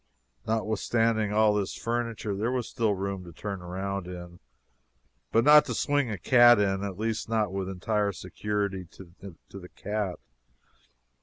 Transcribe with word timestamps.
Notwithstanding 0.47 1.31
all 1.31 1.53
this 1.53 1.75
furniture, 1.75 2.33
there 2.35 2.51
was 2.51 2.67
still 2.67 2.95
room 2.95 3.23
to 3.23 3.31
turn 3.31 3.61
around 3.61 4.07
in, 4.07 4.39
but 5.31 5.43
not 5.43 5.65
to 5.65 5.75
swing 5.75 6.09
a 6.09 6.17
cat 6.17 6.57
in, 6.57 6.83
at 6.83 6.97
least 6.97 7.29
with 7.29 7.69
entire 7.69 8.11
security 8.11 8.83
to 8.85 9.13
the 9.49 9.69
cat. 9.75 10.19